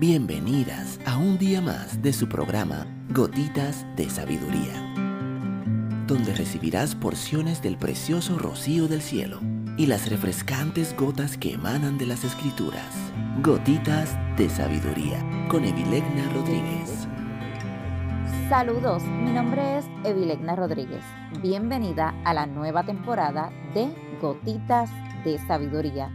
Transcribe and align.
Bienvenidas 0.00 1.00
a 1.06 1.16
un 1.16 1.38
día 1.38 1.60
más 1.60 2.00
de 2.00 2.12
su 2.12 2.28
programa 2.28 2.86
Gotitas 3.10 3.84
de 3.96 4.08
Sabiduría, 4.08 4.94
donde 6.06 6.34
recibirás 6.34 6.94
porciones 6.94 7.62
del 7.62 7.76
precioso 7.76 8.38
rocío 8.38 8.86
del 8.86 9.02
cielo 9.02 9.40
y 9.76 9.86
las 9.86 10.08
refrescantes 10.08 10.94
gotas 10.96 11.36
que 11.36 11.54
emanan 11.54 11.98
de 11.98 12.06
las 12.06 12.22
escrituras. 12.22 12.94
Gotitas 13.42 14.16
de 14.36 14.48
Sabiduría 14.48 15.18
con 15.48 15.64
Evilegna 15.64 16.30
Rodríguez. 16.32 17.08
Saludos, 18.48 19.02
mi 19.02 19.32
nombre 19.32 19.78
es 19.78 19.84
Evilegna 20.04 20.54
Rodríguez. 20.54 21.02
Bienvenida 21.42 22.14
a 22.24 22.34
la 22.34 22.46
nueva 22.46 22.84
temporada 22.84 23.50
de 23.74 23.92
Gotitas 24.22 24.90
de 25.24 25.38
Sabiduría. 25.48 26.08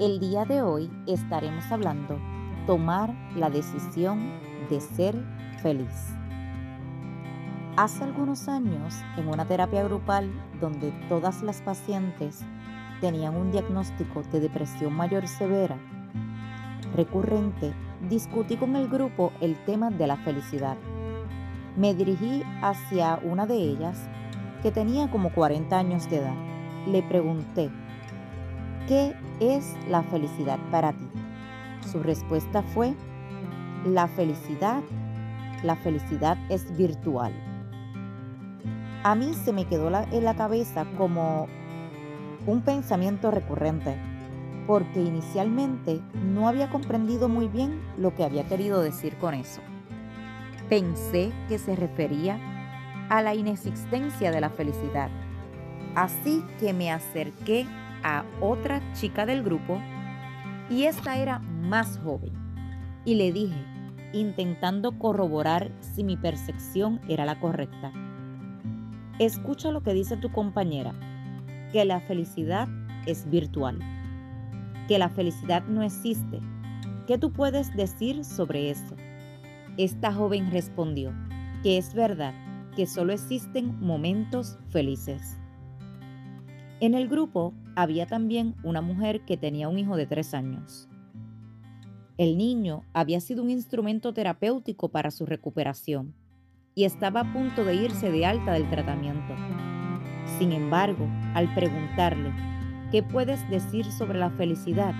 El 0.00 0.18
día 0.18 0.46
de 0.46 0.62
hoy 0.62 0.90
estaremos 1.06 1.70
hablando 1.70 2.18
tomar 2.66 3.14
la 3.36 3.48
decisión 3.48 4.32
de 4.68 4.80
ser 4.80 5.16
feliz. 5.62 6.14
Hace 7.76 8.04
algunos 8.04 8.48
años, 8.48 8.94
en 9.16 9.28
una 9.28 9.44
terapia 9.44 9.84
grupal 9.84 10.30
donde 10.60 10.92
todas 11.08 11.42
las 11.42 11.60
pacientes 11.60 12.40
tenían 13.00 13.36
un 13.36 13.52
diagnóstico 13.52 14.22
de 14.32 14.40
depresión 14.40 14.94
mayor 14.94 15.28
severa, 15.28 15.76
recurrente, 16.94 17.74
discutí 18.08 18.56
con 18.56 18.76
el 18.76 18.88
grupo 18.88 19.32
el 19.40 19.56
tema 19.64 19.90
de 19.90 20.06
la 20.06 20.16
felicidad. 20.16 20.76
Me 21.76 21.94
dirigí 21.94 22.42
hacia 22.62 23.20
una 23.22 23.46
de 23.46 23.56
ellas 23.56 24.08
que 24.62 24.72
tenía 24.72 25.10
como 25.10 25.30
40 25.32 25.78
años 25.78 26.08
de 26.08 26.16
edad. 26.18 26.34
Le 26.86 27.02
pregunté, 27.02 27.70
¿qué 28.88 29.14
es 29.40 29.76
la 29.88 30.02
felicidad 30.04 30.58
para 30.70 30.92
ti? 30.92 31.25
Su 31.90 32.02
respuesta 32.02 32.62
fue, 32.62 32.94
la 33.84 34.08
felicidad, 34.08 34.82
la 35.62 35.76
felicidad 35.76 36.36
es 36.48 36.76
virtual. 36.76 37.32
A 39.04 39.14
mí 39.14 39.34
se 39.34 39.52
me 39.52 39.66
quedó 39.66 39.88
en 39.88 40.24
la 40.24 40.34
cabeza 40.34 40.84
como 40.98 41.46
un 42.46 42.62
pensamiento 42.62 43.30
recurrente, 43.30 43.96
porque 44.66 45.00
inicialmente 45.00 46.00
no 46.24 46.48
había 46.48 46.70
comprendido 46.70 47.28
muy 47.28 47.46
bien 47.46 47.80
lo 47.96 48.14
que 48.14 48.24
había 48.24 48.44
querido 48.48 48.82
decir 48.82 49.16
con 49.18 49.34
eso. 49.34 49.60
Pensé 50.68 51.32
que 51.48 51.58
se 51.58 51.76
refería 51.76 52.40
a 53.08 53.22
la 53.22 53.36
inexistencia 53.36 54.32
de 54.32 54.40
la 54.40 54.50
felicidad, 54.50 55.08
así 55.94 56.44
que 56.58 56.72
me 56.72 56.90
acerqué 56.90 57.64
a 58.02 58.24
otra 58.40 58.82
chica 58.94 59.24
del 59.24 59.44
grupo 59.44 59.80
y 60.68 60.84
esta 60.84 61.16
era 61.16 61.40
más 61.68 61.98
joven. 61.98 62.32
Y 63.04 63.14
le 63.16 63.32
dije, 63.32 63.64
intentando 64.12 64.98
corroborar 64.98 65.70
si 65.80 66.04
mi 66.04 66.16
percepción 66.16 67.00
era 67.08 67.24
la 67.24 67.38
correcta. 67.38 67.92
Escucha 69.18 69.70
lo 69.70 69.82
que 69.82 69.94
dice 69.94 70.16
tu 70.16 70.30
compañera, 70.30 70.92
que 71.72 71.84
la 71.84 72.00
felicidad 72.00 72.68
es 73.06 73.28
virtual, 73.30 73.78
que 74.88 74.98
la 74.98 75.08
felicidad 75.08 75.64
no 75.66 75.82
existe. 75.82 76.40
¿Qué 77.06 77.18
tú 77.18 77.32
puedes 77.32 77.74
decir 77.76 78.24
sobre 78.24 78.70
eso? 78.70 78.96
Esta 79.76 80.12
joven 80.12 80.50
respondió 80.50 81.12
que 81.62 81.78
es 81.78 81.94
verdad 81.94 82.34
que 82.74 82.86
solo 82.86 83.12
existen 83.12 83.78
momentos 83.80 84.58
felices. 84.68 85.38
En 86.80 86.94
el 86.94 87.08
grupo 87.08 87.54
había 87.74 88.06
también 88.06 88.54
una 88.62 88.82
mujer 88.82 89.24
que 89.24 89.36
tenía 89.36 89.68
un 89.68 89.78
hijo 89.78 89.96
de 89.96 90.06
tres 90.06 90.34
años. 90.34 90.88
El 92.18 92.38
niño 92.38 92.82
había 92.94 93.20
sido 93.20 93.42
un 93.42 93.50
instrumento 93.50 94.14
terapéutico 94.14 94.88
para 94.88 95.10
su 95.10 95.26
recuperación 95.26 96.14
y 96.74 96.84
estaba 96.84 97.20
a 97.20 97.32
punto 97.32 97.62
de 97.62 97.74
irse 97.74 98.10
de 98.10 98.24
alta 98.24 98.54
del 98.54 98.70
tratamiento. 98.70 99.34
Sin 100.38 100.52
embargo, 100.52 101.06
al 101.34 101.54
preguntarle, 101.54 102.32
¿qué 102.90 103.02
puedes 103.02 103.46
decir 103.50 103.84
sobre 103.92 104.18
la 104.18 104.30
felicidad? 104.30 104.94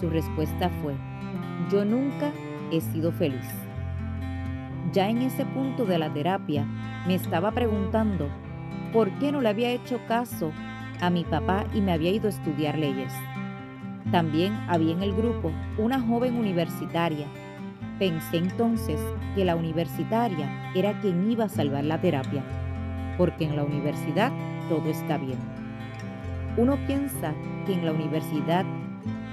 Su 0.00 0.10
respuesta 0.10 0.70
fue, 0.82 0.96
yo 1.70 1.84
nunca 1.84 2.32
he 2.72 2.80
sido 2.80 3.12
feliz. 3.12 3.46
Ya 4.92 5.08
en 5.08 5.18
ese 5.18 5.46
punto 5.46 5.84
de 5.84 5.98
la 5.98 6.12
terapia, 6.12 6.64
me 7.06 7.14
estaba 7.14 7.52
preguntando 7.52 8.28
por 8.92 9.16
qué 9.20 9.30
no 9.30 9.40
le 9.40 9.50
había 9.50 9.70
hecho 9.70 10.00
caso 10.08 10.50
a 11.00 11.10
mi 11.10 11.22
papá 11.22 11.64
y 11.74 11.80
me 11.80 11.92
había 11.92 12.10
ido 12.10 12.26
a 12.26 12.30
estudiar 12.30 12.76
leyes. 12.76 13.12
También 14.10 14.52
había 14.68 14.92
en 14.92 15.02
el 15.02 15.14
grupo 15.14 15.52
una 15.78 16.00
joven 16.00 16.36
universitaria. 16.36 17.26
Pensé 17.98 18.38
entonces 18.38 18.98
que 19.36 19.44
la 19.44 19.54
universitaria 19.54 20.72
era 20.74 20.98
quien 21.00 21.30
iba 21.30 21.44
a 21.44 21.48
salvar 21.48 21.84
la 21.84 22.00
terapia, 22.00 22.42
porque 23.16 23.44
en 23.44 23.54
la 23.54 23.62
universidad 23.62 24.32
todo 24.68 24.88
está 24.90 25.16
bien. 25.16 25.38
Uno 26.56 26.76
piensa 26.86 27.34
que 27.66 27.74
en 27.74 27.84
la 27.84 27.92
universidad 27.92 28.64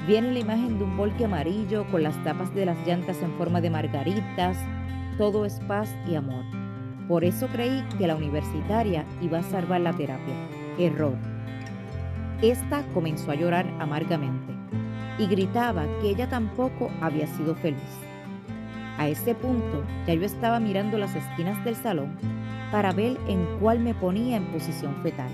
viene 0.06 0.32
la 0.32 0.40
imagen 0.40 0.78
de 0.78 0.84
un 0.84 0.96
volque 0.96 1.26
amarillo 1.26 1.88
con 1.90 2.04
las 2.04 2.22
tapas 2.24 2.54
de 2.54 2.66
las 2.66 2.78
llantas 2.86 3.22
en 3.24 3.32
forma 3.34 3.62
de 3.62 3.72
margaritas, 3.72 4.58
todo 5.18 5.46
es 5.46 5.60
paz 5.62 5.96
y 6.08 6.16
amor. 6.16 6.44
Por 7.08 7.24
eso 7.24 7.48
creí 7.48 7.84
que 7.98 8.06
la 8.06 8.16
universitaria 8.16 9.06
iba 9.22 9.40
a 9.40 9.44
salvar 9.44 9.82
la 9.82 9.94
terapia. 9.94 10.36
Error. 10.78 11.16
Esta 12.42 12.84
comenzó 12.94 13.32
a 13.32 13.36
llorar 13.36 13.66
amargamente 13.80 14.57
y 15.18 15.28
gritaba 15.28 15.86
que 16.02 16.10
ella 16.10 16.30
tampoco 16.30 16.90
había 17.02 17.28
sido 17.28 17.56
feliz. 17.56 17.82
A 18.98 19.08
ese 19.08 19.36
punto 19.36 19.84
ya 20.08 20.14
yo 20.14 20.26
estaba 20.26 20.60
mirando 20.60 20.98
las 20.98 21.16
esquinas 21.16 21.64
del 21.64 21.76
salón 21.76 22.18
para 22.72 22.92
ver 22.92 23.18
en 23.28 23.46
cuál 23.60 23.80
me 23.80 23.94
ponía 23.94 24.38
en 24.38 24.46
posición 24.52 24.96
fetal. 25.04 25.30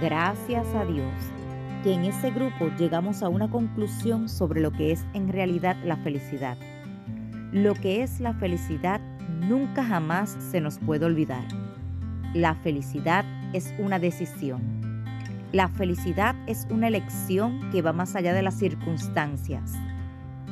Gracias 0.00 0.66
a 0.74 0.84
Dios 0.84 1.12
que 1.82 1.94
en 1.94 2.04
ese 2.04 2.30
grupo 2.30 2.70
llegamos 2.78 3.22
a 3.22 3.28
una 3.28 3.48
conclusión 3.48 4.28
sobre 4.28 4.60
lo 4.60 4.72
que 4.72 4.92
es 4.92 5.04
en 5.14 5.28
realidad 5.28 5.76
la 5.84 5.96
felicidad. 5.96 6.56
Lo 7.52 7.74
que 7.74 8.02
es 8.02 8.20
la 8.20 8.34
felicidad 8.34 9.00
nunca 9.48 9.84
jamás 9.84 10.36
se 10.50 10.60
nos 10.60 10.78
puede 10.78 11.06
olvidar. 11.06 11.44
La 12.34 12.54
felicidad 12.56 13.24
es 13.52 13.72
una 13.78 13.98
decisión 13.98 14.85
la 15.56 15.68
felicidad 15.68 16.36
es 16.46 16.66
una 16.68 16.88
elección 16.88 17.70
que 17.70 17.80
va 17.80 17.94
más 17.94 18.14
allá 18.14 18.34
de 18.34 18.42
las 18.42 18.58
circunstancias. 18.58 19.72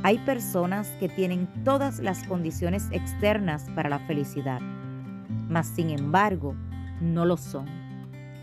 Hay 0.03 0.17
personas 0.21 0.89
que 0.99 1.11
tienen 1.11 1.47
todas 1.63 1.99
las 1.99 2.27
condiciones 2.27 2.89
externas 2.91 3.67
para 3.75 3.91
la 3.91 3.99
felicidad, 3.99 4.63
mas 5.51 5.67
sin 5.67 5.91
embargo 5.91 6.57
no 7.03 7.27
lo 7.27 7.37
son. 7.37 7.67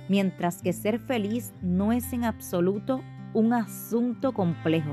Mientras 0.07 0.61
que 0.61 0.71
ser 0.71 0.99
feliz 0.99 1.51
no 1.63 1.93
es 1.93 2.13
en 2.13 2.25
absoluto 2.25 3.01
un 3.33 3.53
asunto 3.53 4.31
complejo, 4.31 4.91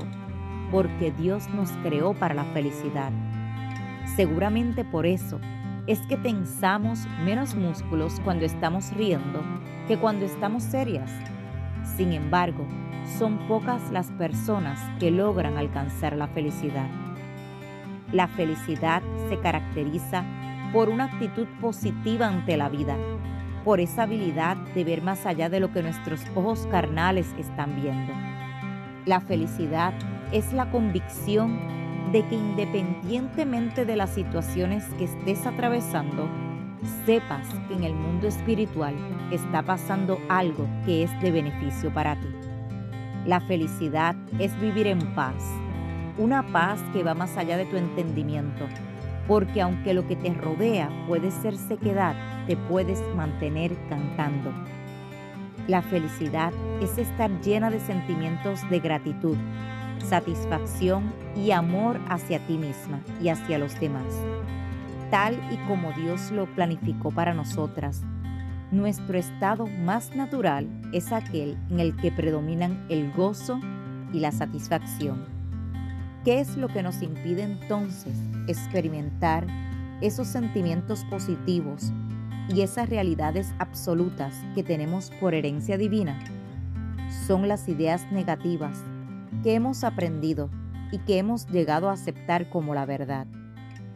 porque 0.71 1.11
Dios 1.11 1.47
nos 1.53 1.69
creó 1.83 2.15
para 2.15 2.33
la 2.33 2.45
felicidad. 2.45 3.11
Seguramente 4.15 4.83
por 4.83 5.05
eso 5.05 5.39
es 5.85 5.99
que 6.07 6.17
tensamos 6.17 7.05
menos 7.23 7.53
músculos 7.53 8.19
cuando 8.21 8.45
estamos 8.45 8.91
riendo 8.93 9.43
que 9.87 9.97
cuando 9.99 10.25
estamos 10.25 10.63
serias 10.63 11.11
sin 11.97 12.13
embargo, 12.13 12.65
son 13.17 13.37
pocas 13.47 13.91
las 13.91 14.11
personas 14.11 14.79
que 14.99 15.11
logran 15.11 15.57
alcanzar 15.57 16.15
la 16.15 16.27
felicidad. 16.27 16.87
La 18.11 18.27
felicidad 18.27 19.01
se 19.29 19.39
caracteriza 19.39 20.23
por 20.73 20.89
una 20.89 21.05
actitud 21.05 21.47
positiva 21.61 22.27
ante 22.27 22.57
la 22.57 22.69
vida, 22.69 22.95
por 23.63 23.79
esa 23.79 24.03
habilidad 24.03 24.57
de 24.75 24.83
ver 24.83 25.01
más 25.01 25.25
allá 25.25 25.49
de 25.49 25.59
lo 25.59 25.71
que 25.71 25.83
nuestros 25.83 26.21
ojos 26.35 26.67
carnales 26.71 27.27
están 27.37 27.75
viendo. 27.81 28.13
La 29.05 29.19
felicidad 29.19 29.93
es 30.31 30.53
la 30.53 30.69
convicción 30.71 31.59
de 32.11 32.25
que 32.27 32.35
independientemente 32.35 33.85
de 33.85 33.95
las 33.95 34.11
situaciones 34.11 34.85
que 34.97 35.05
estés 35.05 35.45
atravesando, 35.45 36.27
sepas 37.05 37.47
que 37.67 37.73
en 37.73 37.83
el 37.83 37.93
mundo 37.93 38.27
espiritual 38.27 38.95
está 39.31 39.61
pasando 39.61 40.19
algo 40.29 40.67
que 40.85 41.03
es 41.03 41.21
de 41.21 41.31
beneficio 41.31 41.93
para 41.93 42.15
ti. 42.15 42.27
La 43.25 43.41
felicidad 43.41 44.15
es 44.39 44.57
vivir 44.59 44.87
en 44.87 44.99
paz, 45.13 45.43
una 46.17 46.43
paz 46.51 46.79
que 46.93 47.03
va 47.03 47.13
más 47.13 47.37
allá 47.37 47.57
de 47.57 47.65
tu 47.65 47.77
entendimiento, 47.77 48.67
porque 49.27 49.61
aunque 49.61 49.93
lo 49.93 50.07
que 50.07 50.15
te 50.15 50.33
rodea 50.33 50.89
puede 51.07 51.31
ser 51.31 51.57
sequedad, 51.57 52.15
te 52.47 52.55
puedes 52.55 53.01
mantener 53.15 53.75
cantando. 53.89 54.51
La 55.67 55.81
felicidad 55.81 56.51
es 56.81 56.97
estar 56.97 57.29
llena 57.41 57.69
de 57.69 57.79
sentimientos 57.79 58.67
de 58.69 58.79
gratitud, 58.79 59.37
satisfacción 60.07 61.13
y 61.35 61.51
amor 61.51 61.99
hacia 62.09 62.39
ti 62.47 62.57
misma 62.57 63.01
y 63.21 63.29
hacia 63.29 63.59
los 63.59 63.79
demás 63.79 64.15
tal 65.09 65.39
y 65.51 65.57
como 65.67 65.91
Dios 65.93 66.31
lo 66.31 66.45
planificó 66.55 67.11
para 67.11 67.33
nosotras. 67.33 68.01
Nuestro 68.71 69.17
estado 69.17 69.65
más 69.67 70.15
natural 70.15 70.67
es 70.93 71.11
aquel 71.11 71.57
en 71.69 71.79
el 71.79 71.95
que 71.95 72.11
predominan 72.11 72.85
el 72.89 73.11
gozo 73.13 73.59
y 74.13 74.19
la 74.19 74.31
satisfacción. 74.31 75.25
¿Qué 76.23 76.39
es 76.39 76.57
lo 76.57 76.67
que 76.67 76.83
nos 76.83 77.01
impide 77.01 77.43
entonces 77.43 78.15
experimentar 78.47 79.47
esos 80.01 80.27
sentimientos 80.27 81.03
positivos 81.05 81.91
y 82.49 82.61
esas 82.61 82.89
realidades 82.89 83.53
absolutas 83.57 84.35
que 84.53 84.63
tenemos 84.63 85.11
por 85.19 85.33
herencia 85.33 85.77
divina? 85.77 86.19
Son 87.25 87.47
las 87.47 87.67
ideas 87.67 88.05
negativas 88.11 88.83
que 89.43 89.55
hemos 89.55 89.83
aprendido 89.83 90.49
y 90.91 90.99
que 90.99 91.17
hemos 91.17 91.47
llegado 91.47 91.89
a 91.89 91.93
aceptar 91.93 92.49
como 92.49 92.75
la 92.75 92.85
verdad, 92.85 93.25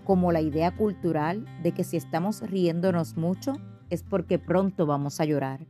como 0.04 0.32
la 0.32 0.42
idea 0.42 0.76
cultural 0.76 1.46
de 1.64 1.72
que 1.72 1.84
si 1.84 1.98
estamos 1.98 2.42
riéndonos 2.42 3.18
mucho 3.18 3.54
es 3.90 4.04
porque 4.04 4.40
pronto 4.40 4.86
vamos 4.86 5.20
a 5.20 5.26
llorar. 5.26 5.66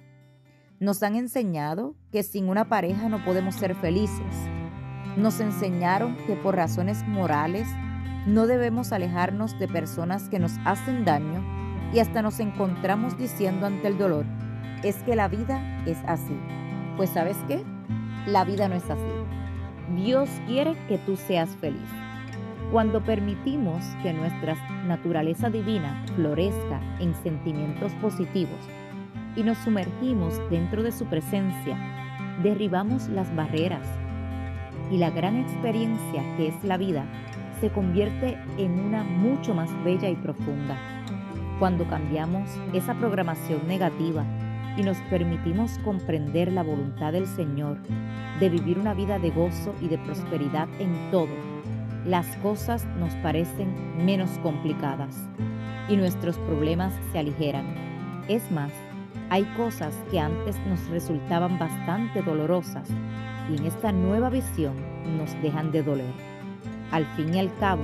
Nos 0.80 1.04
han 1.04 1.16
enseñado 1.16 1.96
que 2.12 2.24
sin 2.24 2.50
una 2.50 2.70
pareja 2.70 3.10
no 3.10 3.24
podemos 3.24 3.56
ser 3.56 3.76
felices 3.76 4.50
nos 5.18 5.40
enseñaron 5.40 6.18
que 6.26 6.36
por 6.36 6.56
razones 6.56 7.04
morales 7.08 7.68
no 8.26 8.48
debemos 8.48 8.92
alejarnos 8.92 9.58
de 9.60 9.68
personas 9.68 10.30
que 10.30 10.40
nos 10.40 10.54
hacen 10.66 11.06
daño 11.06 11.44
y 11.94 12.00
hasta 12.00 12.22
nos 12.22 12.40
encontramos 12.40 13.18
diciendo 13.18 13.68
ante 13.68 13.88
el 13.88 13.98
dolor, 13.98 14.26
es 14.84 14.96
que 15.04 15.16
la 15.16 15.28
vida 15.28 15.62
es 15.86 16.00
así. 16.08 16.36
Pues 16.98 17.12
sabes 17.12 17.38
qué? 17.48 17.64
La 18.26 18.44
vida 18.44 18.68
no 18.68 18.76
es 18.76 18.90
así. 18.90 19.02
Dios 19.96 20.30
quiere 20.48 20.76
que 20.88 20.98
tú 20.98 21.16
seas 21.16 21.50
feliz. 21.58 21.90
Cuando 22.74 23.02
permitimos 23.02 23.84
que 24.02 24.14
nuestra 24.14 24.56
naturaleza 24.88 25.52
divina 25.52 26.04
florezca 26.16 26.82
en 27.00 27.14
sentimientos 27.14 27.94
positivos 28.02 28.58
y 29.36 29.44
nos 29.44 29.60
sumergimos 29.60 30.42
dentro 30.50 30.82
de 30.82 30.92
su 30.92 31.06
presencia, 31.06 31.78
derribamos 32.42 33.10
las 33.10 33.34
barreras 33.36 33.88
y 34.90 34.98
la 34.98 35.12
gran 35.12 35.38
experiencia 35.38 36.24
que 36.36 36.48
es 36.48 36.64
la 36.64 36.78
vida 36.78 37.06
se 37.62 37.70
convierte 37.70 38.40
en 38.58 38.80
una 38.80 39.04
mucho 39.04 39.54
más 39.54 39.70
bella 39.84 40.10
y 40.10 40.16
profunda. 40.16 40.76
Cuando 41.60 41.88
cambiamos 41.88 42.50
esa 42.74 42.96
programación 42.96 43.68
negativa 43.68 44.26
y 44.78 44.82
nos 44.82 44.98
permitimos 45.12 45.78
comprender 45.86 46.52
la 46.52 46.64
voluntad 46.64 47.14
del 47.14 47.28
Señor 47.28 47.78
de 48.40 48.50
vivir 48.50 48.80
una 48.80 48.96
vida 48.96 49.20
de 49.20 49.30
gozo 49.30 49.76
y 49.80 49.90
de 49.90 50.00
prosperidad 50.00 50.68
en 50.80 51.12
todo, 51.12 51.53
las 52.06 52.28
cosas 52.38 52.86
nos 52.98 53.14
parecen 53.16 54.06
menos 54.06 54.30
complicadas 54.40 55.16
y 55.88 55.96
nuestros 55.96 56.38
problemas 56.40 56.94
se 57.12 57.20
aligeran. 57.20 57.66
Es 58.28 58.52
más, 58.52 58.72
hay 59.30 59.44
cosas 59.56 59.94
que 60.12 60.20
antes 60.20 60.58
nos 60.68 60.86
resultaban 60.90 61.58
bastante 61.58 62.22
dolorosas 62.22 62.90
y 63.50 63.58
en 63.58 63.66
esta 63.66 63.92
nueva 63.92 64.30
visión 64.30 64.76
nos 65.18 65.32
dejan 65.42 65.72
de 65.72 65.84
doler. 65.84 66.14
Al 66.92 67.06
fin 67.16 67.34
y 67.34 67.40
al 67.40 67.56
cabo, 67.58 67.84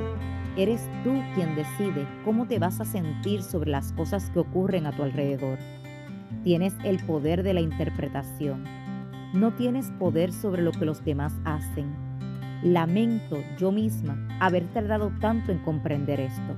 eres 0.57 0.87
tú 1.03 1.13
quien 1.35 1.55
decide 1.55 2.05
cómo 2.25 2.45
te 2.45 2.59
vas 2.59 2.81
a 2.81 2.85
sentir 2.85 3.41
sobre 3.41 3.71
las 3.71 3.93
cosas 3.93 4.29
que 4.31 4.39
ocurren 4.39 4.85
a 4.85 4.91
tu 4.91 5.03
alrededor. 5.03 5.59
Tienes 6.43 6.73
el 6.83 7.03
poder 7.05 7.43
de 7.43 7.53
la 7.53 7.61
interpretación. 7.61 8.65
No 9.33 9.53
tienes 9.53 9.91
poder 9.91 10.33
sobre 10.33 10.61
lo 10.61 10.71
que 10.71 10.85
los 10.85 11.03
demás 11.05 11.33
hacen. 11.45 12.08
Lamento 12.63 13.37
yo 13.57 13.71
misma 13.71 14.27
haber 14.39 14.67
tardado 14.73 15.11
tanto 15.19 15.51
en 15.51 15.59
comprender 15.59 16.19
esto. 16.19 16.55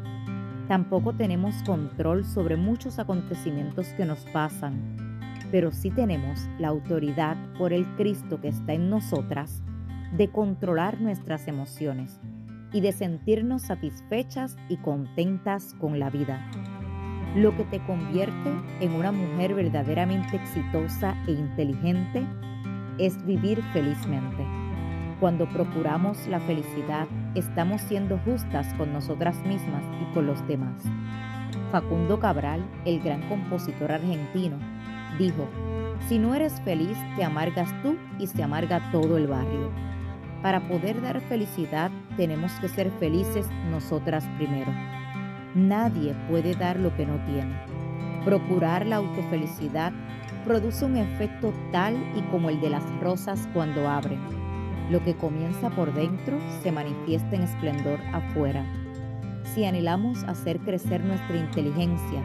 Tampoco 0.67 1.13
tenemos 1.13 1.55
control 1.63 2.25
sobre 2.25 2.55
muchos 2.55 2.99
acontecimientos 2.99 3.87
que 3.89 4.05
nos 4.05 4.19
pasan 4.33 5.11
pero 5.51 5.71
sí 5.71 5.91
tenemos 5.91 6.47
la 6.57 6.69
autoridad 6.69 7.37
por 7.57 7.73
el 7.73 7.85
Cristo 7.97 8.39
que 8.39 8.47
está 8.47 8.73
en 8.73 8.89
nosotras 8.89 9.61
de 10.17 10.29
controlar 10.29 10.99
nuestras 11.01 11.47
emociones 11.47 12.19
y 12.73 12.79
de 12.79 12.93
sentirnos 12.93 13.63
satisfechas 13.63 14.55
y 14.69 14.77
contentas 14.77 15.75
con 15.79 15.99
la 15.99 16.09
vida. 16.09 16.49
Lo 17.35 17.55
que 17.55 17.65
te 17.65 17.79
convierte 17.85 18.51
en 18.79 18.93
una 18.93 19.11
mujer 19.11 19.53
verdaderamente 19.53 20.37
exitosa 20.37 21.15
e 21.27 21.31
inteligente 21.31 22.25
es 22.97 23.23
vivir 23.25 23.61
felizmente. 23.73 24.45
Cuando 25.21 25.47
procuramos 25.47 26.25
la 26.25 26.39
felicidad, 26.39 27.07
estamos 27.35 27.81
siendo 27.81 28.17
justas 28.25 28.73
con 28.73 28.91
nosotras 28.91 29.37
mismas 29.45 29.83
y 30.01 30.13
con 30.15 30.25
los 30.25 30.47
demás. 30.47 30.81
Facundo 31.71 32.19
Cabral, 32.19 32.65
el 32.85 32.99
gran 33.01 33.21
compositor 33.29 33.91
argentino, 33.91 34.57
dijo, 35.19 35.47
si 36.07 36.17
no 36.17 36.33
eres 36.33 36.59
feliz, 36.61 36.97
te 37.15 37.23
amargas 37.23 37.69
tú 37.83 37.97
y 38.17 38.25
se 38.25 38.41
amarga 38.41 38.89
todo 38.91 39.15
el 39.15 39.27
barrio. 39.27 39.69
Para 40.41 40.67
poder 40.67 40.99
dar 41.03 41.21
felicidad, 41.21 41.91
tenemos 42.17 42.51
que 42.53 42.67
ser 42.67 42.89
felices 42.99 43.47
nosotras 43.69 44.27
primero. 44.37 44.73
Nadie 45.53 46.15
puede 46.31 46.55
dar 46.55 46.79
lo 46.79 46.95
que 46.95 47.05
no 47.05 47.23
tiene. 47.25 47.55
Procurar 48.25 48.87
la 48.87 48.95
autofelicidad 48.95 49.93
produce 50.47 50.83
un 50.83 50.97
efecto 50.97 51.53
tal 51.71 51.95
y 52.15 52.21
como 52.31 52.49
el 52.49 52.59
de 52.59 52.71
las 52.71 52.83
rosas 53.01 53.47
cuando 53.53 53.87
abren. 53.87 54.40
Lo 54.91 55.01
que 55.05 55.15
comienza 55.15 55.69
por 55.69 55.93
dentro 55.93 56.37
se 56.61 56.69
manifiesta 56.69 57.37
en 57.37 57.43
esplendor 57.43 58.01
afuera. 58.11 58.65
Si 59.55 59.63
anhelamos 59.63 60.21
hacer 60.25 60.59
crecer 60.59 61.01
nuestra 61.01 61.37
inteligencia, 61.37 62.21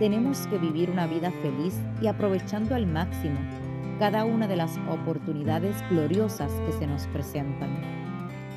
tenemos 0.00 0.48
que 0.48 0.58
vivir 0.58 0.90
una 0.90 1.06
vida 1.06 1.30
feliz 1.42 1.78
y 2.00 2.08
aprovechando 2.08 2.74
al 2.74 2.88
máximo 2.88 3.38
cada 4.00 4.24
una 4.24 4.48
de 4.48 4.56
las 4.56 4.76
oportunidades 4.90 5.76
gloriosas 5.90 6.50
que 6.66 6.72
se 6.72 6.88
nos 6.88 7.06
presentan. 7.06 7.70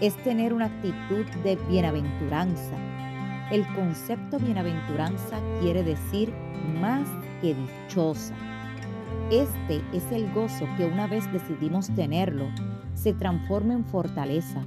Es 0.02 0.16
tener 0.24 0.52
una 0.52 0.66
actitud 0.66 1.26
de 1.44 1.56
bienaventuranza. 1.70 2.76
El 3.52 3.64
concepto 3.76 4.40
bienaventuranza 4.40 5.40
quiere 5.62 5.84
decir 5.84 6.34
más 6.82 7.08
que 7.42 7.54
dichosa. 7.54 8.34
Este 9.32 9.82
es 9.92 10.12
el 10.12 10.32
gozo 10.34 10.68
que 10.78 10.86
una 10.86 11.08
vez 11.08 11.32
decidimos 11.32 11.90
tenerlo, 11.96 12.46
se 12.94 13.14
transforma 13.14 13.74
en 13.74 13.84
fortaleza. 13.86 14.64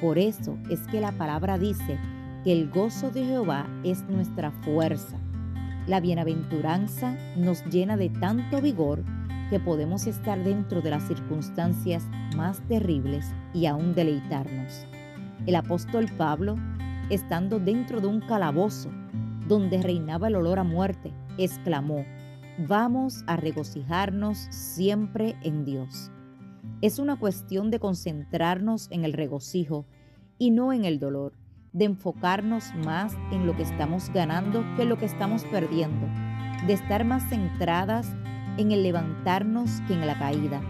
Por 0.00 0.18
eso 0.18 0.56
es 0.70 0.80
que 0.88 1.00
la 1.00 1.12
palabra 1.12 1.58
dice 1.58 1.98
que 2.42 2.52
el 2.52 2.70
gozo 2.70 3.10
de 3.10 3.24
Jehová 3.24 3.66
es 3.84 4.02
nuestra 4.08 4.50
fuerza. 4.50 5.18
La 5.86 6.00
bienaventuranza 6.00 7.16
nos 7.36 7.64
llena 7.66 7.96
de 7.96 8.08
tanto 8.08 8.60
vigor 8.60 9.04
que 9.50 9.60
podemos 9.60 10.06
estar 10.06 10.42
dentro 10.42 10.80
de 10.80 10.90
las 10.90 11.02
circunstancias 11.06 12.06
más 12.36 12.60
terribles 12.68 13.26
y 13.52 13.66
aún 13.66 13.94
deleitarnos. 13.94 14.86
El 15.46 15.56
apóstol 15.56 16.06
Pablo, 16.16 16.56
estando 17.10 17.58
dentro 17.58 18.00
de 18.00 18.06
un 18.06 18.20
calabozo 18.20 18.90
donde 19.48 19.82
reinaba 19.82 20.28
el 20.28 20.36
olor 20.36 20.60
a 20.60 20.64
muerte, 20.64 21.12
exclamó, 21.36 22.04
vamos 22.66 23.24
a 23.26 23.36
regocijarnos 23.36 24.38
siempre 24.50 25.36
en 25.42 25.64
Dios. 25.64 26.10
Es 26.82 26.98
una 26.98 27.16
cuestión 27.16 27.70
de 27.70 27.80
concentrarnos 27.80 28.88
en 28.90 29.04
el 29.04 29.12
regocijo 29.12 29.86
y 30.38 30.50
no 30.50 30.72
en 30.72 30.84
el 30.84 30.98
dolor 30.98 31.32
de 31.72 31.86
enfocarnos 31.86 32.74
más 32.84 33.14
en 33.30 33.46
lo 33.46 33.56
que 33.56 33.62
estamos 33.62 34.10
ganando 34.10 34.64
que 34.76 34.82
en 34.82 34.88
lo 34.88 34.98
que 34.98 35.04
estamos 35.06 35.44
perdiendo, 35.44 36.06
de 36.66 36.72
estar 36.72 37.04
más 37.04 37.28
centradas 37.28 38.14
en 38.58 38.72
el 38.72 38.82
levantarnos 38.82 39.80
que 39.86 39.94
en 39.94 40.06
la 40.06 40.18
caída, 40.18 40.60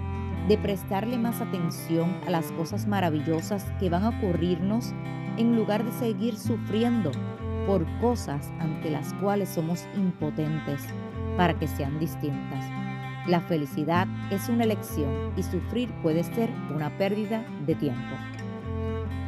de 0.49 0.59
prestarle 0.59 1.19
más 1.19 1.41
atención 1.41 2.21
a 2.27 2.31
las 2.31 2.53
cosas 2.53 2.87
maravillosas 2.87 3.65
que 3.81 3.89
van 3.89 4.05
a 4.05 4.11
ocurrirnos 4.11 4.93
en 5.39 5.57
lugar 5.57 5.85
de 5.85 5.93
seguir 5.93 6.37
sufriendo 6.37 7.11
por 7.67 7.87
cosas 8.01 8.53
ante 8.59 8.91
las 8.91 9.15
cuales 9.15 9.49
somos 9.49 9.87
impotentes 9.97 10.87
para 11.37 11.55
que 11.55 11.69
sean 11.69 11.99
distintas. 11.99 12.65
La 13.27 13.41
felicidad 13.41 14.09
es 14.31 14.49
una 14.49 14.65
elección 14.65 15.33
y 15.37 15.43
sufrir 15.43 15.91
puede 16.03 16.25
ser 16.25 16.51
una 16.75 16.91
pérdida 16.97 17.45
de 17.67 17.75
tiempo. 17.75 18.17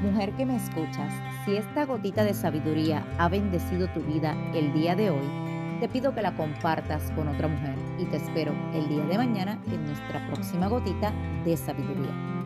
Mujer 0.02 0.32
que 0.32 0.46
me 0.46 0.56
escuchas, 0.56 1.12
si 1.44 1.56
esta 1.56 1.86
gotita 1.86 2.24
de 2.24 2.34
sabiduría 2.34 3.06
ha 3.18 3.28
bendecido 3.28 3.88
tu 3.88 4.00
vida 4.00 4.34
el 4.54 4.72
día 4.72 4.96
de 4.96 5.10
hoy, 5.10 5.42
te 5.80 5.88
pido 5.88 6.14
que 6.14 6.22
la 6.22 6.36
compartas 6.36 7.10
con 7.12 7.28
otra 7.28 7.48
mujer 7.48 7.76
y 7.98 8.04
te 8.06 8.16
espero 8.16 8.52
el 8.74 8.88
día 8.88 9.04
de 9.04 9.18
mañana 9.18 9.58
en 9.66 9.84
nuestra 9.84 10.26
próxima 10.28 10.68
gotita 10.68 11.12
de 11.44 11.56
sabiduría. 11.56 12.41